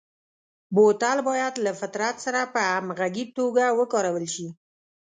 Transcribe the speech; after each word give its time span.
بوتل 0.75 1.17
باید 1.29 1.53
له 1.65 1.71
فطرت 1.79 2.15
سره 2.25 2.41
په 2.53 2.59
همغږي 2.71 3.25
توګه 3.37 3.63
وکارول 3.79 4.25
شي. 4.35 4.47